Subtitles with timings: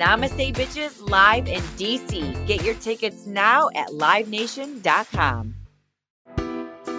[0.00, 2.46] Namaste Bitches live in DC.
[2.46, 5.54] Get your tickets now at livenation.com.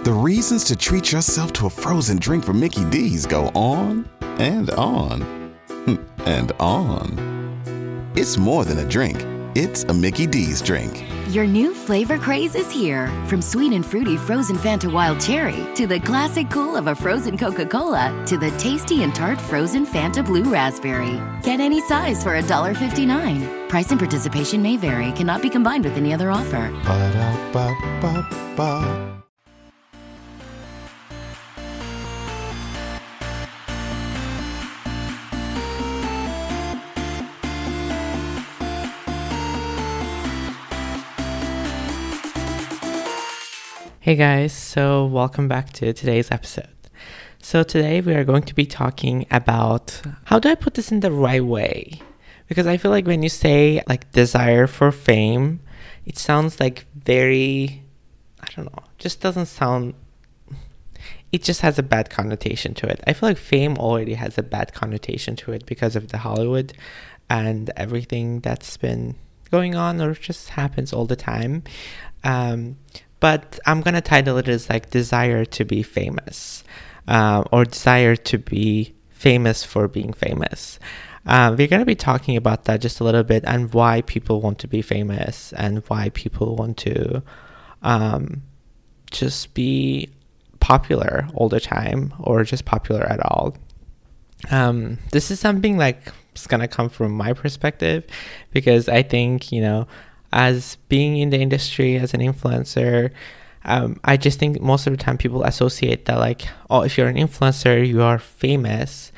[0.04, 4.70] The reasons to treat yourself to a frozen drink from Mickey D's go on and
[4.72, 5.22] on
[5.68, 5.96] hmm,
[6.28, 8.12] and on.
[8.16, 9.18] It's more than a drink,
[9.56, 11.04] it's a Mickey D's drink.
[11.32, 13.08] Your new flavor craze is here.
[13.28, 17.38] From sweet and fruity frozen Fanta Wild Cherry to the classic cool of a frozen
[17.38, 21.22] Coca Cola to the tasty and tart frozen Fanta Blue Raspberry.
[21.42, 23.70] Get any size for $1.59.
[23.70, 26.70] Price and participation may vary, cannot be combined with any other offer.
[26.84, 28.02] Ba-da-ba-ba-ba.
[44.04, 46.76] Hey guys, so welcome back to today's episode.
[47.40, 51.02] So, today we are going to be talking about how do I put this in
[51.02, 52.02] the right way?
[52.48, 55.60] Because I feel like when you say like desire for fame,
[56.04, 57.84] it sounds like very,
[58.40, 59.94] I don't know, just doesn't sound,
[61.32, 63.04] it just has a bad connotation to it.
[63.06, 66.74] I feel like fame already has a bad connotation to it because of the Hollywood
[67.30, 69.14] and everything that's been
[69.52, 71.62] going on or just happens all the time.
[72.24, 72.78] Um,
[73.22, 76.66] but I'm gonna title it as like desire to be famous,
[77.08, 80.80] uh, or desire to be famous for being famous.
[81.26, 84.58] Uh, we're gonna be talking about that just a little bit and why people want
[84.60, 87.22] to be famous and why people want to
[87.84, 88.42] um,
[89.12, 90.10] just be
[90.60, 93.56] popular all the time or just popular at all.
[94.50, 98.04] Um, this is something like it's gonna come from my perspective
[98.52, 99.88] because I think you know
[100.34, 103.12] as being in the industry as an influencer
[103.66, 107.08] um, i just think most of the time people associate that like oh if you're
[107.08, 109.12] an influencer you are famous.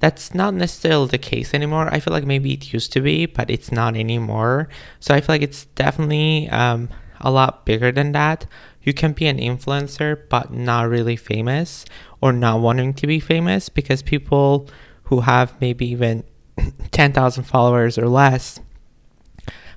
[0.00, 1.92] That's not necessarily the case anymore.
[1.92, 4.68] I feel like maybe it used to be but it's not anymore.
[4.98, 6.88] So i feel like it's definitely um,
[7.20, 8.46] a lot bigger than that.
[8.82, 11.84] You can be an influencer but not really famous
[12.20, 14.68] or not wanting to be famous because people
[15.04, 16.24] who have maybe even
[16.90, 18.58] 10,000 followers or less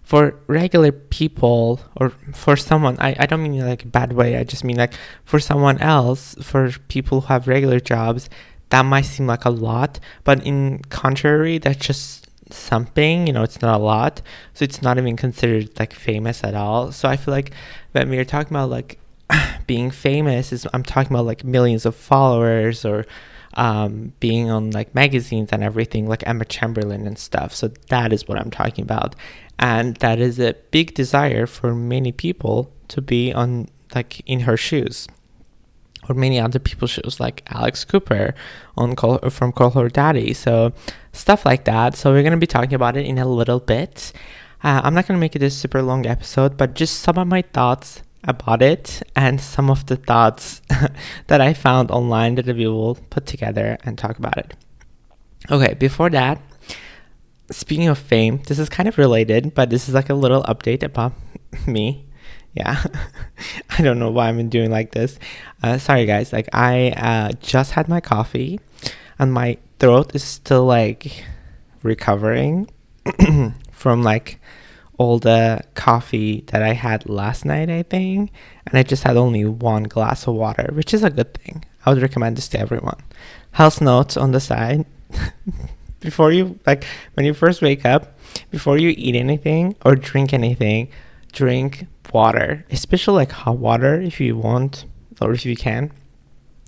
[0.03, 4.43] for regular people or for someone I, I don't mean like a bad way i
[4.43, 4.93] just mean like
[5.23, 8.29] for someone else for people who have regular jobs
[8.69, 13.61] that might seem like a lot but in contrary that's just something you know it's
[13.61, 14.21] not a lot
[14.53, 17.51] so it's not even considered like famous at all so i feel like
[17.93, 18.99] when we're talking about like
[19.67, 23.05] being famous is i'm talking about like millions of followers or
[23.55, 27.53] um, being on like magazines and everything, like Emma Chamberlain and stuff.
[27.53, 29.15] So that is what I'm talking about
[29.59, 34.57] and that is a big desire for many people to be on like in her
[34.57, 35.07] shoes.
[36.09, 38.35] Or many other people's shoes like alex cooper
[38.75, 40.33] on call from call her daddy.
[40.33, 40.73] So
[41.13, 41.95] stuff like that.
[41.95, 44.11] So we're going to be talking about it in a little bit.
[44.63, 47.27] Uh, i'm not going to make it a super long episode but just some of
[47.27, 50.61] my thoughts about it and some of the thoughts
[51.27, 54.55] that i found online that we will put together and talk about it.
[55.51, 56.39] Okay before that
[57.53, 60.83] speaking of fame, this is kind of related, but this is like a little update
[60.83, 61.13] about
[61.67, 62.05] me.
[62.53, 62.83] Yeah,
[63.77, 65.17] I don't know why I'm doing like this.
[65.63, 66.31] Uh, sorry, guys.
[66.31, 68.59] Like, I uh, just had my coffee,
[69.17, 71.25] and my throat is still like
[71.81, 72.69] recovering
[73.71, 74.39] from like
[74.97, 78.31] all the coffee that I had last night, I think.
[78.67, 81.65] And I just had only one glass of water, which is a good thing.
[81.85, 83.01] I would recommend this to everyone.
[83.51, 84.85] Health notes on the side.
[86.03, 88.17] before you like when you first wake up,
[88.51, 90.89] before you eat anything or drink anything,
[91.31, 94.85] drink water, especially like hot water if you want
[95.21, 95.91] or if you can.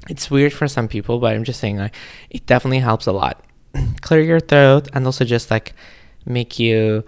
[0.10, 1.96] It's weird for some people, but I'm just saying like
[2.30, 3.44] it definitely helps a lot.
[4.02, 5.74] Clear your throat and also just like
[6.26, 7.04] make you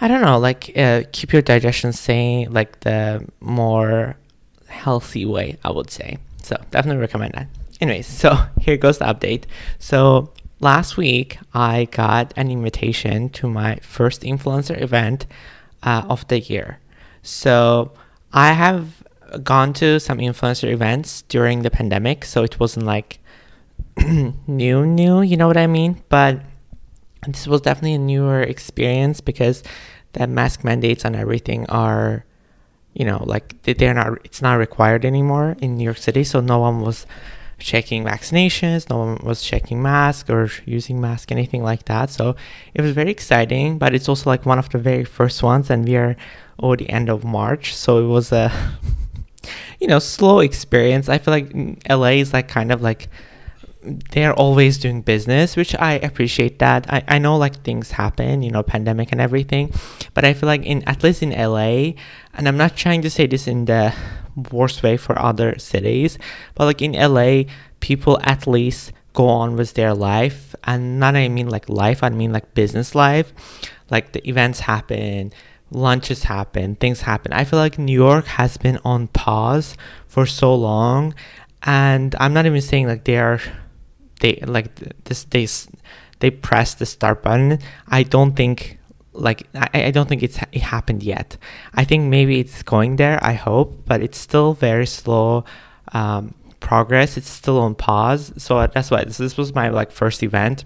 [0.00, 4.16] I don't know, like uh, keep your digestion sane, like the more
[4.66, 6.18] healthy way, I would say.
[6.42, 7.46] So definitely recommend that.
[7.80, 9.44] Anyways, so here goes the update.
[9.78, 10.32] So
[10.62, 15.26] last week I got an invitation to my first influencer event
[15.82, 16.78] uh, of the year.
[17.22, 17.92] So
[18.32, 19.02] I have
[19.42, 23.18] gone to some influencer events during the pandemic, so it wasn't like
[24.46, 26.02] new, new, you know what I mean?
[26.08, 26.40] But
[27.26, 29.62] this was definitely a newer experience because
[30.12, 32.24] the mask mandates and everything are
[32.94, 36.58] you know like they're not it's not required anymore in new york city so no
[36.58, 37.06] one was
[37.62, 42.10] checking vaccinations no one was checking mask or using mask anything like that.
[42.10, 42.36] So
[42.74, 45.86] it was very exciting but it's also like one of the very first ones and
[45.86, 46.16] we are
[46.60, 47.74] already end of march.
[47.74, 48.52] So it was a
[49.80, 51.08] you know slow experience.
[51.08, 51.52] I feel like
[51.88, 53.08] la is like kind of like
[53.82, 56.92] they're always doing business, which I appreciate that.
[56.92, 59.72] I, I know like things happen, you know, pandemic and everything,
[60.14, 61.94] but I feel like in at least in LA,
[62.34, 63.92] and I'm not trying to say this in the
[64.50, 66.18] worst way for other cities,
[66.54, 67.44] but like in LA,
[67.80, 72.10] people at least go on with their life, and not I mean like life, I
[72.10, 73.32] mean like business life.
[73.90, 75.32] Like the events happen,
[75.70, 77.32] lunches happen, things happen.
[77.32, 79.76] I feel like New York has been on pause
[80.06, 81.14] for so long,
[81.62, 83.40] and I'm not even saying like they are
[84.22, 84.74] they like
[85.04, 85.46] this they
[86.20, 87.58] they press the start button
[87.88, 88.78] i don't think
[89.12, 91.36] like I, I don't think it's it happened yet
[91.74, 95.44] i think maybe it's going there i hope but it's still very slow
[95.92, 100.22] um, progress it's still on pause so that's why this, this was my like first
[100.22, 100.64] event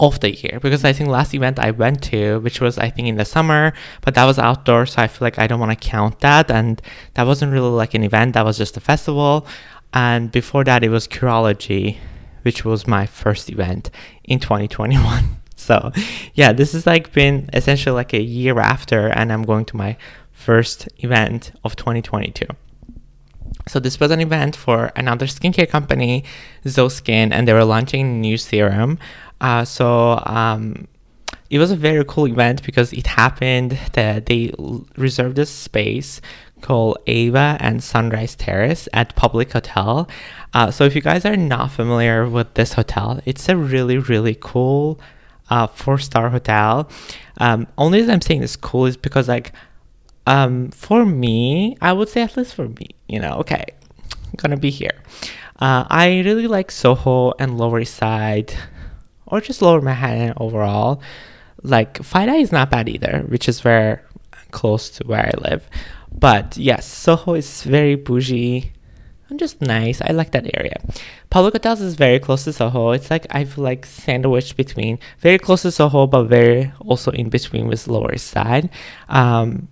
[0.00, 3.08] of the year because I think last event I went to, which was I think
[3.08, 5.88] in the summer, but that was outdoor, so I feel like I don't want to
[5.88, 6.82] count that, and
[7.14, 9.46] that wasn't really like an event, that was just a festival.
[9.94, 11.98] And before that, it was Curology,
[12.42, 13.90] which was my first event
[14.24, 15.36] in 2021.
[15.62, 15.92] so,
[16.34, 19.96] yeah, this has like been essentially like a year after, and I'm going to my
[20.32, 22.46] first event of 2022.
[23.68, 26.24] So this was an event for another skincare company,
[26.64, 28.98] ZoSkin, and they were launching a new serum.
[29.40, 30.88] Uh, so um,
[31.48, 34.52] it was a very cool event because it happened that they
[34.96, 36.20] reserved a space
[36.60, 40.08] called Ava and Sunrise Terrace at Public Hotel.
[40.54, 44.36] Uh, so if you guys are not familiar with this hotel, it's a really really
[44.40, 44.98] cool
[45.52, 46.88] uh, four star hotel.
[47.36, 49.52] Um, only reason I'm saying this cool is because like
[50.26, 53.64] um, for me, I would say at least for me, you know, okay,
[54.08, 54.96] I'm gonna be here.
[55.60, 58.54] Uh, I really like Soho and Lower East Side,
[59.26, 61.02] or just Lower Manhattan overall.
[61.62, 64.04] Like FiDi is not bad either, which is where
[64.52, 65.68] close to where I live.
[66.10, 68.72] But yes, Soho is very bougie
[69.32, 70.02] and just nice.
[70.02, 70.76] I like that area.
[71.30, 72.90] Public Hotels is very close to Soho.
[72.90, 77.30] It's like I feel like sandwiched between very close to Soho, but very also in
[77.30, 78.68] between with Lower East Side.
[79.08, 79.68] Um,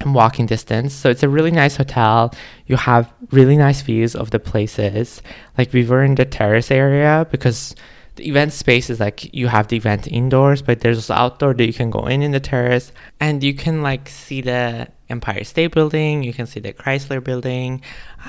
[0.00, 0.94] and walking distance.
[0.94, 2.32] So it's a really nice hotel.
[2.66, 5.22] You have really nice views of the places.
[5.56, 7.74] Like we were in the terrace area because
[8.14, 11.66] the event space is like you have the event indoors, but there's also outdoor that
[11.66, 15.72] you can go in in the terrace and you can like see the Empire State
[15.72, 17.82] Building, you can see the Chrysler Building,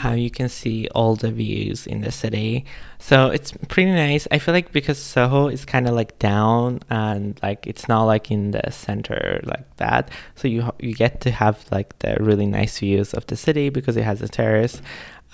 [0.03, 2.65] uh, you can see all the views in the city.
[2.99, 4.27] So it's pretty nice.
[4.31, 8.31] I feel like because Soho is kind of like down and like it's not like
[8.31, 12.79] in the center like that, so you you get to have like the really nice
[12.79, 14.81] views of the city because it has a terrace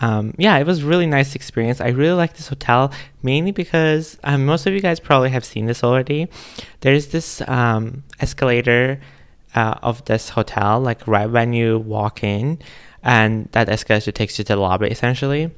[0.01, 1.79] um, yeah, it was really nice experience.
[1.79, 2.91] I really like this hotel
[3.23, 6.27] mainly because um, most of you guys probably have seen this already.
[6.81, 8.99] There's this um, escalator
[9.55, 12.59] uh, of this hotel, like right when you walk in,
[13.03, 15.51] and that escalator takes you to the lobby essentially.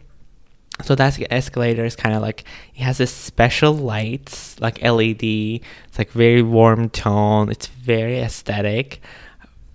[0.84, 2.44] So that escalator is kind of like
[2.76, 5.24] it has this special lights, like LED.
[5.24, 7.50] It's like very warm tone.
[7.50, 9.02] It's very aesthetic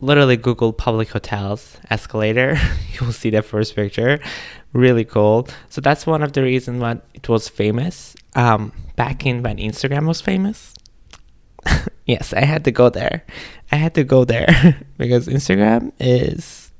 [0.02, 2.58] literally Google public hotels escalator.
[2.92, 4.18] you will see the first picture.
[4.75, 5.49] Really cool.
[5.70, 8.14] So that's one of the reasons why it was famous.
[8.35, 10.75] Um, back in when Instagram was famous.
[12.06, 13.25] Yes, I had to go there.
[13.71, 16.73] I had to go there because Instagram is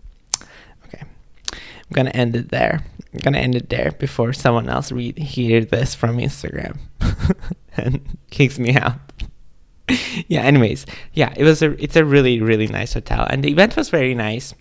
[0.87, 1.03] okay.
[1.03, 2.85] I'm gonna end it there.
[3.13, 6.79] I'm gonna end it there before someone else read hear this from Instagram
[7.77, 8.99] and kicks me out.
[10.29, 13.77] yeah, anyways, yeah, it was a it's a really really nice hotel, and the event
[13.77, 14.55] was very nice.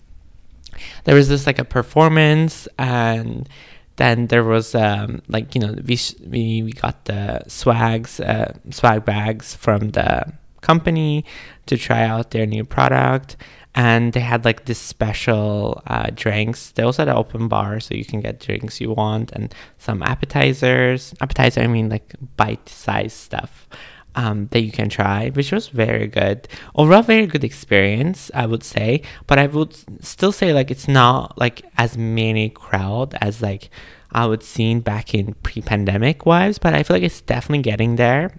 [1.04, 3.48] There was this like a performance, and
[3.96, 9.04] then there was um, like you know we we, we got the swags uh, swag
[9.04, 11.24] bags from the company
[11.66, 13.36] to try out their new product
[13.74, 17.94] and they had like this special uh, drinks they also had an open bar so
[17.94, 23.12] you can get drinks you want and some appetizers appetizer i mean like bite size
[23.12, 23.68] stuff
[24.14, 26.48] um, that you can try, which was very good.
[26.74, 29.02] Overall, very good experience, I would say.
[29.26, 33.70] But I would still say like it's not like as many crowd as like
[34.10, 36.60] I would seen back in pre-pandemic vibes.
[36.60, 38.38] But I feel like it's definitely getting there.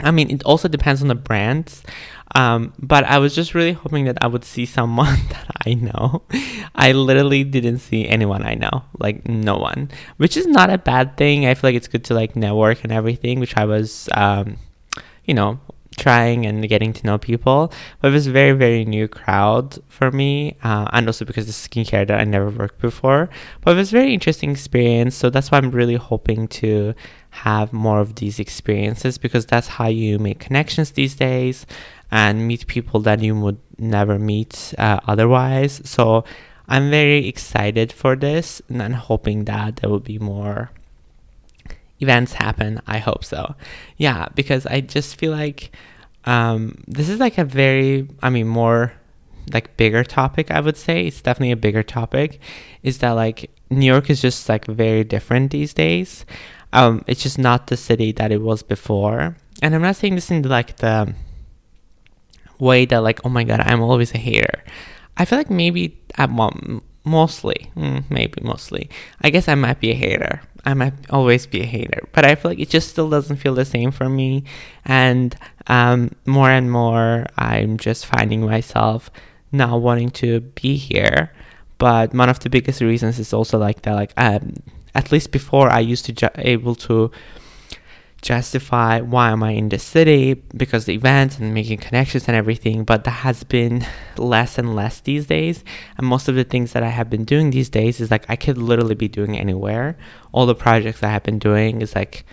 [0.00, 1.82] I mean, it also depends on the brands.
[2.34, 6.22] Um, but I was just really hoping that I would see someone that I know.
[6.74, 11.16] I literally didn't see anyone I know, like no one, which is not a bad
[11.16, 11.46] thing.
[11.46, 14.58] I feel like it's good to like network and everything, which I was um,
[15.24, 15.58] you know,
[15.96, 17.72] trying and getting to know people.
[18.00, 21.52] But it was a very, very new crowd for me, uh, and also because the
[21.52, 23.28] skincare that I never worked before.
[23.60, 25.14] But it was a very interesting experience.
[25.14, 26.94] So that's why I'm really hoping to
[27.30, 31.66] have more of these experiences because that's how you make connections these days
[32.10, 35.80] and meet people that you would never meet uh, otherwise.
[35.84, 36.24] So
[36.68, 40.70] I'm very excited for this and I'm hoping that there will be more
[42.00, 42.80] events happen.
[42.86, 43.54] I hope so.
[43.96, 45.70] Yeah, because I just feel like
[46.24, 48.92] um, this is like a very, I mean, more
[49.52, 51.06] like bigger topic, I would say.
[51.06, 52.40] It's definitely a bigger topic.
[52.82, 56.24] Is that like New York is just like very different these days.
[56.72, 59.36] Um, it's just not the city that it was before.
[59.62, 61.14] And I'm not saying this in like the
[62.58, 64.62] way that like, oh my god, I'm always a hater.
[65.16, 68.90] I feel like maybe at mom mostly, mm, maybe mostly.
[69.22, 70.42] I guess I might be a hater.
[70.64, 73.54] I might always be a hater, but I feel like it just still doesn't feel
[73.54, 74.44] the same for me.
[74.84, 75.34] And
[75.66, 79.10] um, more and more, I'm just finding myself
[79.50, 81.32] not wanting to be here.
[81.78, 84.54] But one of the biggest reasons is also like that, like um,
[84.98, 87.12] at least before I used to ju- able to
[88.20, 92.82] justify why am I in the city because the events and making connections and everything,
[92.82, 93.86] but that has been
[94.16, 95.62] less and less these days.
[95.96, 98.34] And most of the things that I have been doing these days is like I
[98.34, 99.96] could literally be doing anywhere.
[100.32, 102.24] All the projects I have been doing is like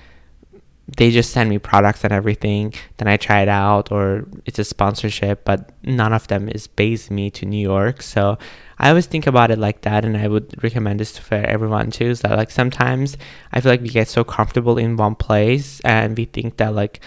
[0.87, 4.63] they just send me products and everything then i try it out or it's a
[4.63, 8.01] sponsorship but none of them is based me to new york.
[8.01, 8.37] So
[8.77, 12.07] i always think about it like that and i would recommend this for everyone too
[12.07, 13.17] is that like sometimes
[13.51, 16.99] i feel like we get so comfortable in one place and we think that like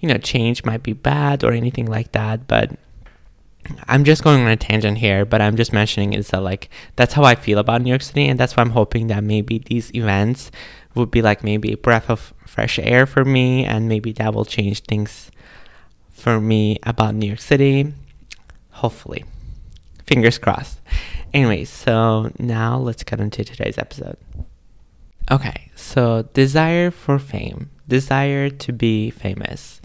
[0.00, 2.76] you know change might be bad or anything like that but
[3.88, 7.14] I'm just going on a tangent here, but I'm just mentioning is that like that's
[7.14, 9.94] how I feel about New York City, and that's why I'm hoping that maybe these
[9.94, 10.50] events
[10.94, 14.44] would be like maybe a breath of fresh air for me, and maybe that will
[14.44, 15.30] change things
[16.10, 17.92] for me about New York City.
[18.70, 19.24] Hopefully,
[20.06, 20.80] fingers crossed.
[21.32, 24.16] Anyway, so now let's get into today's episode.
[25.30, 29.80] Okay, so desire for fame, desire to be famous.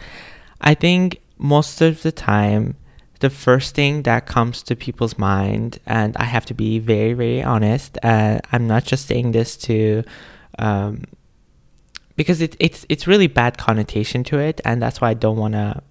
[0.61, 2.75] I think most of the time
[3.19, 7.43] the first thing that comes to people's mind, and I have to be very, very
[7.43, 10.03] honest, uh, I'm not just saying this to,
[10.59, 11.05] um,
[12.15, 15.53] because it, it's it's really bad connotation to it, and that's why I don't want
[15.53, 15.81] to.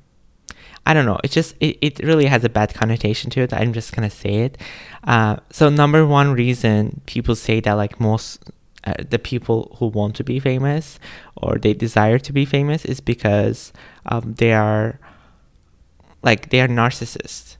[0.86, 1.18] I don't know.
[1.24, 3.52] It just it, it really has a bad connotation to it.
[3.52, 4.58] I'm just gonna say it.
[5.04, 8.50] Uh, so number one reason people say that like most
[8.84, 10.98] uh, the people who want to be famous
[11.36, 13.72] or they desire to be famous is because
[14.06, 15.00] um, they are
[16.22, 17.56] like they are narcissists.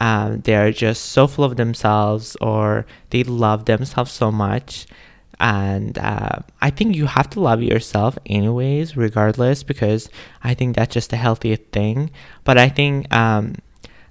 [0.00, 4.86] Um, they are just so full of themselves or they love themselves so much.
[5.42, 10.08] And uh, I think you have to love yourself anyways, regardless, because
[10.44, 12.12] I think that's just a healthy thing.
[12.44, 13.56] But I think um,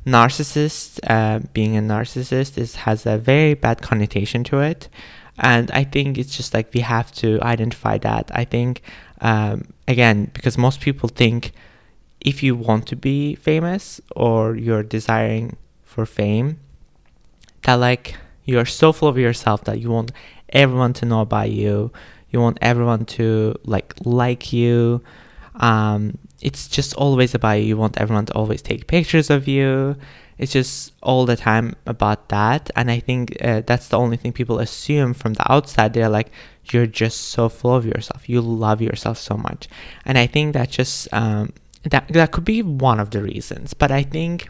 [0.06, 4.90] narcissist, uh, being a narcissist, is has a very bad connotation to it.
[5.40, 8.30] And I think it's just like we have to identify that.
[8.34, 8.82] I think,
[9.22, 11.54] um, again, because most people think
[12.20, 16.60] if you want to be famous or you're desiring for fame,
[17.64, 20.12] that like you're so full of yourself that you want
[20.52, 21.92] everyone to know about you.
[22.30, 25.04] You want everyone to like like you.
[25.56, 27.66] Um, it's just always about you.
[27.66, 29.96] You want everyone to always take pictures of you.
[30.38, 32.72] It's just all the time about that.
[32.76, 35.94] And I think uh, that's the only thing people assume from the outside.
[35.94, 36.32] They're like,
[36.72, 38.28] you're just so full of yourself.
[38.28, 39.68] You love yourself so much.
[40.04, 41.54] And I think that just um,
[41.84, 44.50] that that could be one of the reasons but i think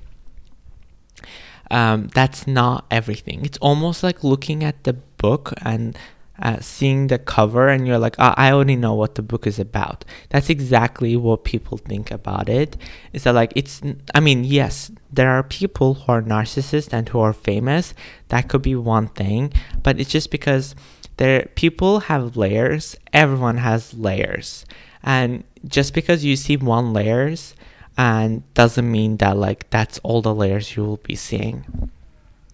[1.70, 4.94] um, that's not everything it's almost like looking at the
[5.26, 5.98] book and
[6.42, 9.60] uh, seeing the cover and you're like oh, i already know what the book is
[9.60, 10.04] about.
[10.30, 12.78] That's exactly what people think about it.
[13.14, 13.82] Is that like it's
[14.16, 17.94] i mean yes there are people who are narcissists and who are famous.
[18.30, 20.76] That could be one thing but it's just because
[21.18, 22.96] there people have layers.
[23.14, 24.66] Everyone has layers.
[25.04, 27.54] And just because you see one layers
[27.98, 31.66] and doesn't mean that like that's all the layers you will be seeing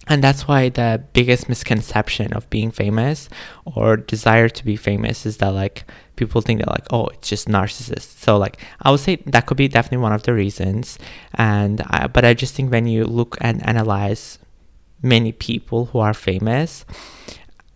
[0.09, 3.29] and that's why the biggest misconception of being famous
[3.65, 5.85] or desire to be famous is that like
[6.15, 9.57] people think that like oh it's just narcissist so like i would say that could
[9.57, 10.97] be definitely one of the reasons.
[11.33, 14.39] And I, but i just think when you look and analyze
[15.01, 16.85] many people who are famous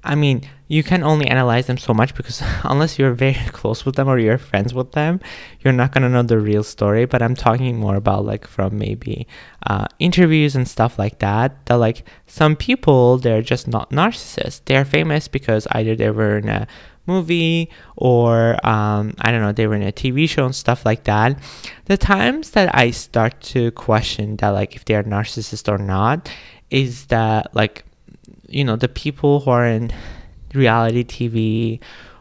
[0.04, 3.96] i mean you can only analyze them so much because unless you're very close with
[3.98, 5.20] them or you're friends with them,
[5.60, 7.04] you're not gonna know the real story.
[7.04, 9.28] But I'm talking more about like from maybe
[9.68, 11.66] uh, interviews and stuff like that.
[11.66, 14.62] That like some people they're just not narcissists.
[14.64, 16.68] They're famous because either they were in a
[17.06, 21.04] movie or um, I don't know, they were in a TV show and stuff like
[21.04, 21.38] that.
[21.86, 26.32] The times that I start to question that, like, if they're narcissist or not,
[26.70, 27.84] is that, like,
[28.48, 29.92] you know, the people who are in
[30.54, 31.80] reality TV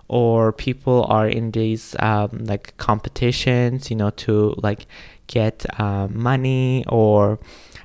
[0.08, 4.86] or people are in these um, like competitions, you know, to like
[5.28, 7.38] get uh, money or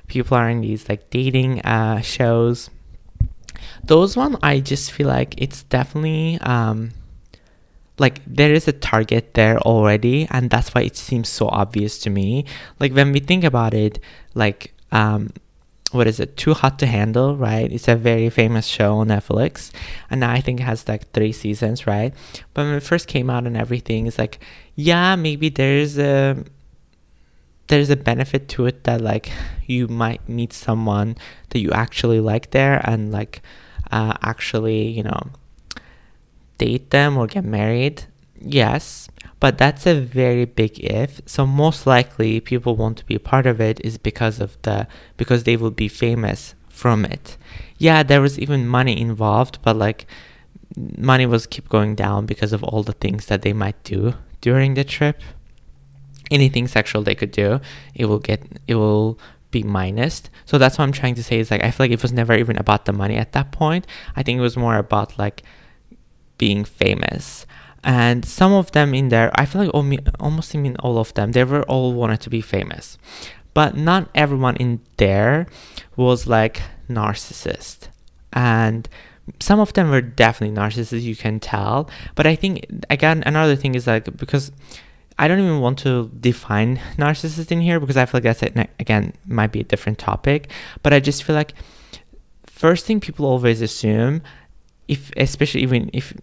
[0.08, 2.68] people are in these like dating uh, shows.
[3.84, 6.90] Those one i just feel like it's definitely um,
[7.98, 12.10] like there is a target there already and that's why it seems so obvious to
[12.10, 12.44] me.
[12.80, 14.00] Like when we think about it
[14.34, 15.30] like um,
[15.92, 16.36] what is it?
[16.36, 17.70] Too hot to handle right?
[17.70, 19.70] It's a very famous show on netflix.
[20.10, 22.12] And i think it has like three seasons right?
[22.54, 24.38] But when it first came out and everything it's like
[24.74, 26.44] yeah maybe there's a
[27.68, 29.30] there's a benefit to it that like
[29.66, 31.16] you might meet someone
[31.50, 33.42] that you actually like there and like
[33.90, 35.20] uh, actually you know
[36.58, 38.04] date them or get married.
[38.40, 43.46] Yes but that's a very big if so most likely people want to be part
[43.46, 47.36] of it is because of the because they will be famous from it
[47.78, 50.06] yeah there was even money involved but like
[50.98, 54.74] money was keep going down because of all the things that they might do during
[54.74, 55.22] the trip
[56.30, 57.60] anything sexual they could do,
[57.94, 59.18] it will get it will
[59.50, 60.28] be minused.
[60.44, 62.34] So that's what I'm trying to say is like I feel like it was never
[62.34, 63.86] even about the money at that point.
[64.14, 65.42] I think it was more about like
[66.38, 67.46] being famous.
[67.84, 69.74] And some of them in there, I feel like
[70.20, 72.98] almost I mean all of them, they were all wanted to be famous.
[73.54, 75.46] But not everyone in there
[75.96, 77.88] was like narcissist.
[78.32, 78.88] And
[79.40, 81.88] some of them were definitely narcissists, you can tell.
[82.14, 84.52] But I think again another thing is like because
[85.18, 88.70] I don't even want to define narcissist in here because I feel like that's it,
[88.78, 90.50] again might be a different topic.
[90.82, 91.54] But I just feel like
[92.46, 94.22] first thing people always assume,
[94.88, 96.14] if especially even if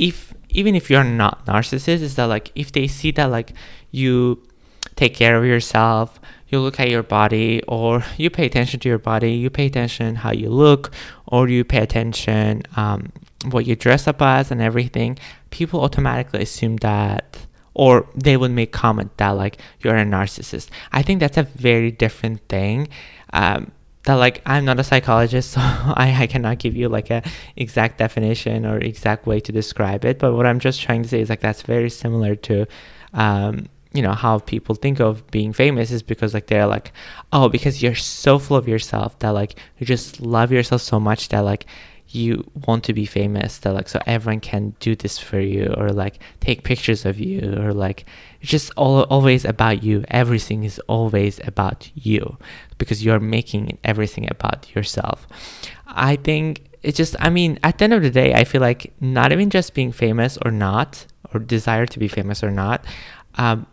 [0.00, 3.52] if even if you're not narcissist, is that like if they see that like
[3.90, 4.42] you
[4.96, 8.98] take care of yourself, you look at your body, or you pay attention to your
[8.98, 10.90] body, you pay attention how you look,
[11.26, 13.12] or you pay attention um,
[13.50, 15.18] what you dress up as and everything,
[15.50, 20.68] people automatically assume that or they would make comment that like you're a narcissist.
[20.92, 22.88] I think that's a very different thing
[23.32, 23.70] um,
[24.04, 27.22] that like i'm not a psychologist so I, I cannot give you like a
[27.56, 30.18] exact definition or exact way to describe it.
[30.18, 32.66] But what i'm just trying to say is like that's very similar to
[33.12, 36.92] um, you know how people think of being famous is because like they're like
[37.32, 41.28] oh because you're so full of yourself that like you just love yourself so much
[41.28, 41.66] that like
[42.14, 45.90] you want to be famous that like so everyone can do this for you or
[45.90, 48.04] like take pictures of you or like
[48.40, 50.04] just all always about you.
[50.08, 52.36] Everything is always about you
[52.78, 55.26] because you're making everything about yourself.
[55.86, 58.90] I think it's just i mean at the end of the day i feel like
[59.00, 62.82] not even just being famous or not or desire to be famous or not
[63.34, 63.66] um,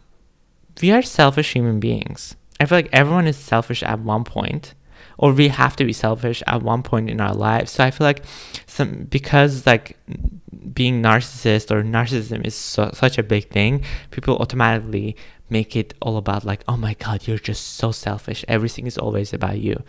[0.82, 2.36] we are selfish human beings.
[2.60, 4.73] I feel like everyone is selfish at one point
[5.17, 7.71] or we have to be selfish at one point in our lives.
[7.71, 8.23] So I feel like
[8.67, 9.97] some because like
[10.73, 15.15] being narcissist or narcissism is so, such a big thing, people automatically
[15.49, 18.45] make it all about like, oh my god, you're just so selfish.
[18.47, 19.84] Everything is always about you.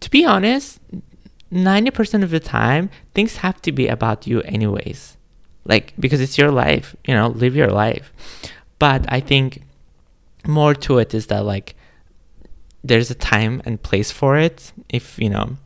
[0.00, 0.80] To be honest,
[1.52, 5.16] 90% of the time, things have to be about you anyways.
[5.64, 8.12] Like because it's your life, you know, live your life.
[8.78, 9.62] But I think
[10.46, 11.76] more to it is that like
[12.84, 14.72] there's a time and place for it.
[14.88, 15.56] If you know,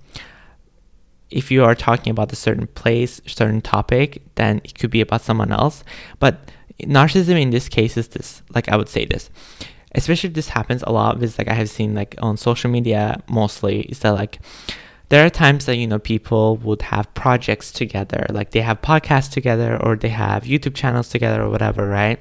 [1.31, 5.23] if you are talking about a certain place, certain topic, then it could be about
[5.23, 5.83] someone else.
[6.19, 6.51] But
[6.81, 8.43] narcissism in this case is this.
[8.55, 9.31] Like I would say this,
[9.95, 11.23] especially if this happens a lot.
[11.23, 13.81] Is like I have seen like on social media mostly.
[13.83, 14.39] Is that like
[15.09, 19.31] there are times that you know people would have projects together, like they have podcasts
[19.31, 22.21] together or they have YouTube channels together or whatever, right?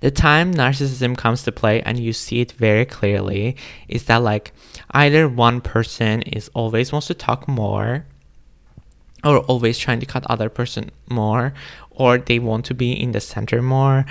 [0.00, 3.56] The time narcissism comes to play and you see it very clearly
[3.88, 4.52] is that like
[4.90, 8.06] either one person is always wants to talk more
[9.24, 11.52] or always trying to cut other person more
[11.90, 14.04] or they want to be in the center more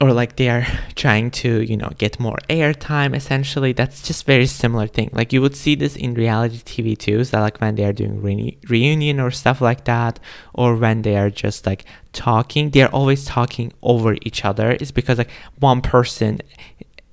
[0.00, 4.46] or like they are trying to you know get more airtime essentially that's just very
[4.46, 5.10] similar thing.
[5.12, 8.22] Like you would see this in reality tv too so like when they are doing
[8.22, 10.20] re- reunion or stuff like that
[10.54, 15.18] or when they are just like talking they're always talking over each other it's because
[15.18, 16.40] like one person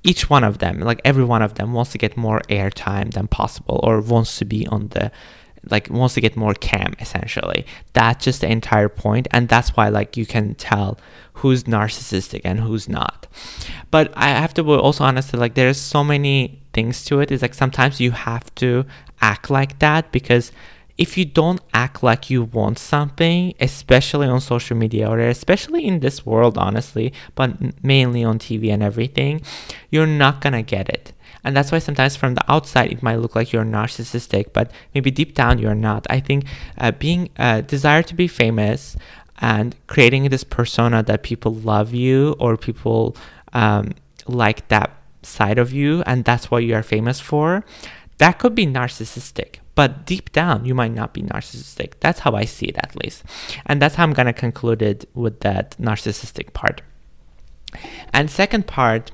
[0.03, 3.27] each one of them like every one of them wants to get more airtime than
[3.27, 5.11] possible or wants to be on the
[5.69, 7.65] like wants to get more cam essentially.
[7.93, 10.97] That's just the entire point and that's why like you can tell
[11.33, 13.27] who's narcissistic and who's not.
[13.91, 17.31] But i have to be also honest that like there's so many things to it.
[17.31, 18.85] It's like sometimes you have to
[19.21, 20.51] act like that because
[20.97, 25.99] if you don't act like you want something, especially on social media or especially in
[25.99, 29.41] this world, honestly, but mainly on TV and everything,
[29.89, 31.11] you're not gonna get it.
[31.45, 35.11] And that's why sometimes from the outside it might look like you're narcissistic, but maybe
[35.11, 36.05] deep down you're not.
[36.09, 36.45] I think
[36.77, 38.97] uh, being uh, desire to be famous
[39.39, 43.15] and creating this persona that people love you or people
[43.53, 43.93] um,
[44.27, 47.63] like that side of you, and that's what you are famous for,
[48.17, 49.57] that could be narcissistic.
[49.75, 51.93] But deep down, you might not be narcissistic.
[51.99, 53.23] That's how I see it, at least.
[53.65, 56.81] And that's how I'm going to conclude it with that narcissistic part.
[58.13, 59.11] And second part,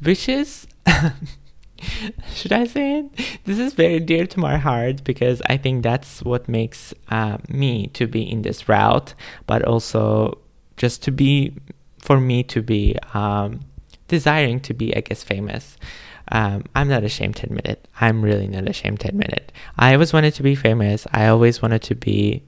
[0.00, 0.66] which is
[2.34, 3.40] should I say it?
[3.44, 7.88] This is very dear to my heart because I think that's what makes uh, me
[7.88, 9.14] to be in this route,
[9.46, 10.38] but also
[10.76, 11.54] just to be,
[11.98, 13.60] for me to be um,
[14.08, 15.76] desiring to be, I guess, famous.
[16.30, 17.88] Um, I'm not ashamed to admit it.
[18.00, 19.52] I'm really not ashamed to admit it.
[19.78, 21.06] I always wanted to be famous.
[21.12, 22.42] I always wanted to be.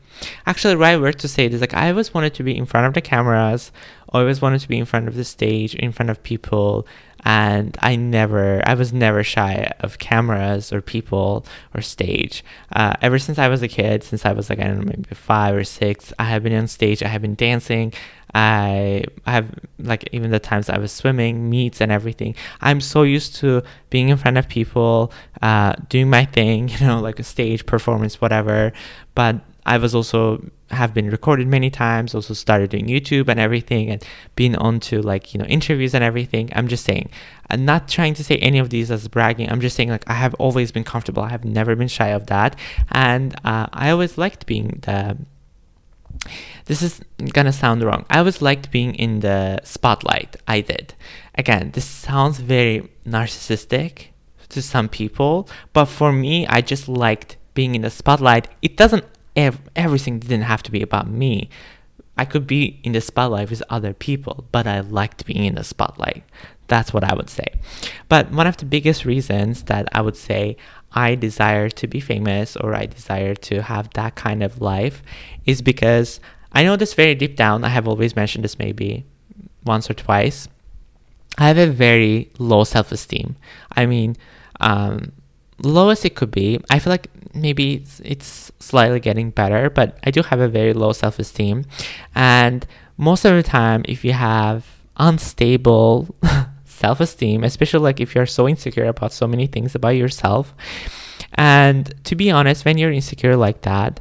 [0.47, 2.87] Actually, right word to say it is like I always wanted to be in front
[2.87, 3.73] of the cameras.
[4.11, 6.87] Always wanted to be in front of the stage, in front of people,
[7.25, 12.45] and I never, I was never shy of cameras or people or stage.
[12.71, 15.15] Uh, ever since I was a kid, since I was like I don't know maybe
[15.15, 17.03] five or six, I have been on stage.
[17.03, 17.93] I have been dancing.
[18.35, 19.49] I, I have
[19.79, 22.35] like even the times I was swimming, meets and everything.
[22.61, 27.01] I'm so used to being in front of people, uh, doing my thing, you know,
[27.01, 28.73] like a stage performance, whatever.
[29.15, 33.91] But I was also have been recorded many times, also started doing YouTube and everything
[33.91, 34.05] and
[34.37, 36.51] been on to like, you know, interviews and everything.
[36.55, 37.11] I'm just saying,
[37.51, 39.51] I'm not trying to say any of these as bragging.
[39.51, 41.23] I'm just saying like I have always been comfortable.
[41.23, 42.57] I have never been shy of that.
[42.91, 45.17] And uh, I always liked being the
[46.67, 47.01] this is
[47.33, 48.07] gonna sound wrong.
[48.09, 50.37] I always liked being in the spotlight.
[50.49, 50.95] I did.
[51.35, 54.09] Again, this sounds very narcissistic
[54.51, 58.49] to some people, but for me, I just liked being in the spotlight.
[58.63, 59.05] It doesn't
[59.37, 61.49] ev- everything didn't have to be about me.
[62.17, 65.65] I could be in the spotlight with other people, but I liked being in the
[65.65, 66.23] spotlight.
[66.69, 67.47] That's what I would say.
[68.09, 70.57] But one of the biggest reasons that I would say
[70.93, 75.03] I desire to be famous or I desire to have that kind of life
[75.45, 76.21] is because
[76.53, 77.65] I know this very deep down.
[77.65, 79.05] I have always mentioned this maybe
[79.65, 80.49] once or twice.
[81.37, 83.37] I have a very low self esteem.
[83.73, 84.17] I mean,
[84.61, 85.13] um,
[85.65, 86.61] low as it could be.
[86.71, 90.73] I feel like maybe it's, it's slightly getting better, but I do have a very
[90.73, 91.65] low self esteem.
[92.15, 96.15] And most of the time, if you have unstable
[96.65, 100.55] self esteem, especially like if you're so insecure about so many things about yourself,
[101.35, 104.01] and to be honest, when you're insecure like that,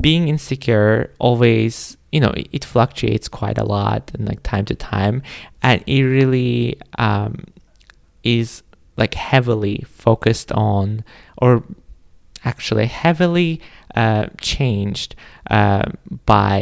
[0.00, 5.22] being insecure always you know it, fluctuates quite a lot and like time to time
[5.62, 7.44] and it really um,
[8.22, 8.62] is
[9.02, 11.02] like heavily focused on
[11.38, 11.64] or
[12.44, 13.60] actually heavily
[13.96, 15.10] uh, changed
[15.50, 15.86] uh,
[16.24, 16.54] by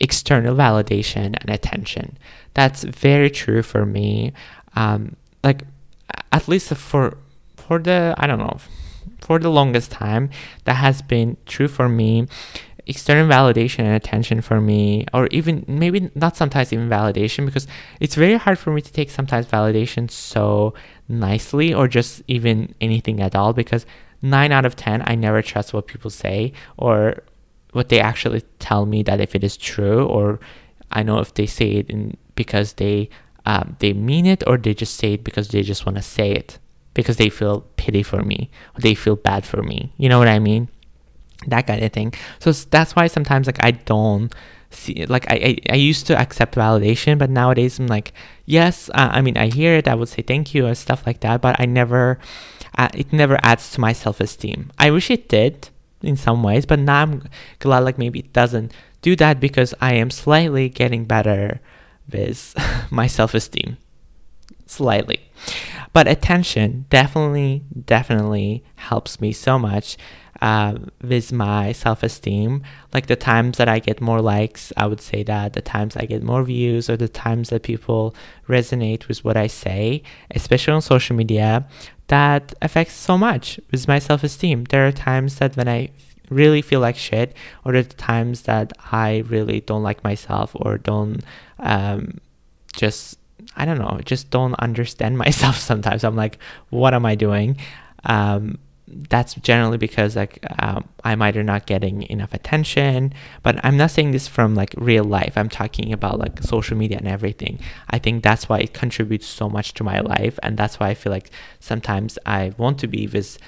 [0.00, 2.16] external validation and attention.
[2.54, 4.32] That's very true for me.
[4.74, 5.60] Um, like
[6.32, 7.18] at least for
[7.56, 8.58] for the I don't know
[9.20, 10.30] for the longest time
[10.64, 12.26] that has been true for me.
[12.86, 17.66] External validation and attention for me, or even maybe not sometimes even validation, because
[18.00, 20.74] it's very hard for me to take sometimes validation so
[21.08, 23.86] nicely or just even anything at all because
[24.22, 27.22] nine out of 10, I never trust what people say or
[27.72, 30.40] what they actually tell me that if it is true or
[30.90, 33.10] I know if they say it in, because they
[33.44, 36.32] um, they mean it or they just say it because they just want to say
[36.32, 36.58] it
[36.94, 39.92] because they feel pity for me or they feel bad for me.
[39.96, 40.68] You know what I mean?
[41.46, 42.14] That kind of thing.
[42.38, 44.34] So that's why sometimes like I don't
[44.70, 48.12] see like I, I, I used to accept validation, but nowadays I'm like
[48.46, 51.20] yes, uh, I mean I hear it, I would say thank you or stuff like
[51.20, 52.18] that, but I never
[52.78, 54.72] uh, it never adds to my self-esteem.
[54.78, 55.68] I wish it did
[56.02, 58.72] in some ways, but now I'm glad like maybe it doesn't
[59.02, 61.60] do that because I am slightly getting better
[62.10, 62.54] with
[62.90, 63.76] my self-esteem.
[64.66, 65.20] Slightly.
[65.92, 69.96] But attention definitely, definitely helps me so much
[70.42, 72.62] uh, with my self esteem.
[72.92, 76.04] Like the times that I get more likes, I would say that the times I
[76.04, 78.14] get more views or the times that people
[78.48, 80.02] resonate with what I say,
[80.32, 81.66] especially on social media,
[82.08, 84.64] that affects so much with my self esteem.
[84.64, 85.90] There are times that when I
[86.28, 91.22] really feel like shit, or the times that I really don't like myself or don't
[91.60, 92.18] um,
[92.74, 93.18] just,
[93.56, 96.04] I don't know, just don't understand myself sometimes.
[96.04, 96.38] I'm like,
[96.70, 97.58] what am I doing?
[98.04, 103.90] Um, that's generally because like um, I'm either not getting enough attention, but I'm not
[103.90, 105.32] saying this from like real life.
[105.36, 107.58] I'm talking about like social media and everything.
[107.90, 110.94] I think that's why it contributes so much to my life, and that's why I
[110.94, 113.38] feel like sometimes I want to be with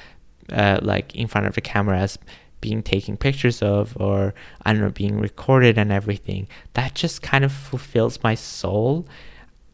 [0.52, 2.18] uh, like in front of the cameras
[2.60, 7.44] being taken pictures of or I don't know being recorded and everything that just kind
[7.44, 9.06] of fulfills my soul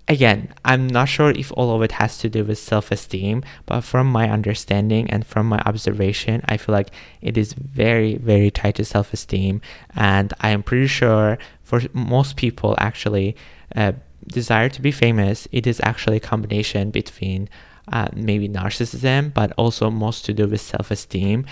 [0.09, 4.11] again I'm not sure if all of it has to do with self-esteem but from
[4.11, 6.91] my understanding and from my observation I feel like
[7.21, 9.61] it is very very tied to self-esteem
[9.95, 13.37] and I am pretty sure for most people actually
[13.75, 13.93] uh,
[14.27, 17.49] desire to be famous it is actually a combination between
[17.93, 21.47] uh, maybe narcissism, but also most to do with self esteem.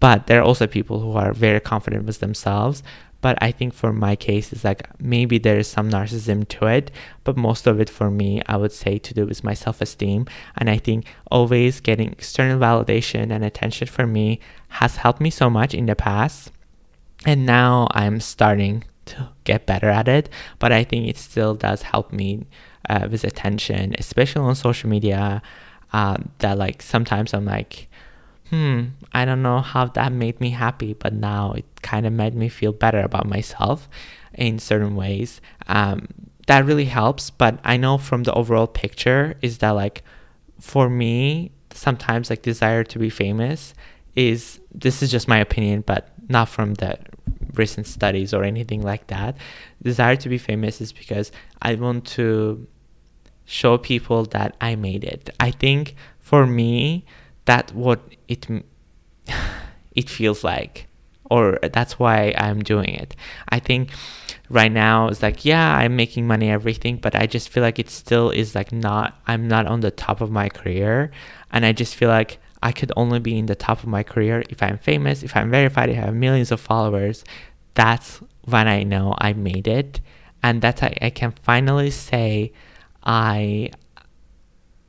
[0.00, 2.82] But there are also people who are very confident with themselves.
[3.20, 6.90] But I think for my case, it's like maybe there is some narcissism to it,
[7.24, 10.26] but most of it for me, I would say to do with my self esteem.
[10.56, 15.50] And I think always getting external validation and attention for me has helped me so
[15.50, 16.52] much in the past.
[17.26, 20.28] And now I'm starting to get better at it,
[20.58, 22.46] but I think it still does help me
[22.88, 25.42] uh, with attention, especially on social media.
[25.90, 27.88] Uh, that like sometimes I'm like,
[28.50, 32.34] hmm, I don't know how that made me happy, but now it kind of made
[32.34, 33.88] me feel better about myself
[34.34, 35.40] in certain ways.
[35.66, 36.08] Um,
[36.46, 40.02] that really helps, but I know from the overall picture is that like
[40.60, 43.74] for me, sometimes like desire to be famous
[44.14, 46.98] is this is just my opinion, but not from the
[47.54, 49.36] recent studies or anything like that.
[49.82, 51.30] Desire to be famous is because
[51.60, 52.66] I want to
[53.44, 55.30] show people that I made it.
[55.38, 57.04] I think for me,
[57.48, 58.46] that what it
[59.96, 60.86] it feels like,
[61.30, 63.16] or that's why I'm doing it.
[63.48, 63.90] I think
[64.50, 67.90] right now it's like yeah, I'm making money, everything, but I just feel like it
[67.90, 69.18] still is like not.
[69.26, 71.10] I'm not on the top of my career,
[71.50, 74.44] and I just feel like I could only be in the top of my career
[74.50, 77.24] if I'm famous, if I'm verified, if I have millions of followers.
[77.74, 80.00] That's when I know I made it,
[80.42, 82.52] and that's I, I can finally say
[83.02, 83.70] I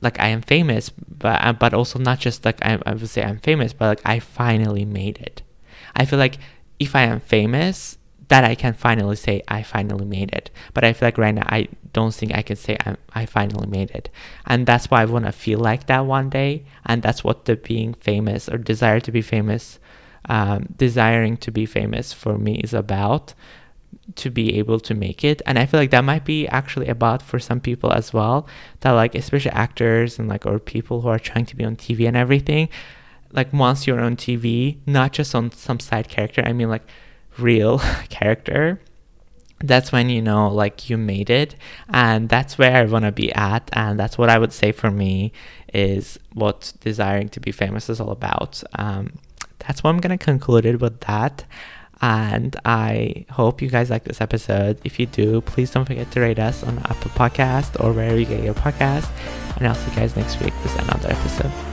[0.01, 3.23] like I am famous, but uh, but also not just like I, I would say
[3.23, 5.41] I'm famous, but like I finally made it.
[5.95, 6.37] I feel like
[6.79, 7.97] if I am famous,
[8.29, 10.49] that I can finally say I finally made it.
[10.73, 13.67] But I feel like right now I don't think I can say I I finally
[13.67, 14.09] made it,
[14.45, 17.55] and that's why I want to feel like that one day, and that's what the
[17.55, 19.79] being famous or desire to be famous,
[20.29, 23.33] um, desiring to be famous for me is about
[24.15, 25.41] to be able to make it.
[25.45, 28.47] And i feel like that might be actually about for some people as well
[28.81, 32.07] that like especially actors and like or people who are trying to be on tv
[32.07, 32.69] and everything
[33.31, 36.87] like once you're on tv not just on some side character i mean like
[37.39, 38.79] real character.
[39.61, 41.55] That's when you know like you made it.
[41.89, 43.69] And that's where i want to be at.
[43.73, 45.31] And that's what i would say for me
[45.73, 48.63] is what desiring to be famous is all about.
[48.75, 49.13] Um,
[49.59, 51.43] that's what i'm gonna conclude it with that
[52.01, 54.79] and I hope you guys like this episode.
[54.83, 58.25] If you do, please don't forget to rate us on Apple Podcast or wherever you
[58.25, 59.09] get your podcast.
[59.57, 61.68] And I'll see you guys next week with another episode.